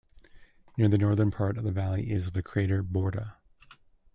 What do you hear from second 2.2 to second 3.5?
the crater Borda.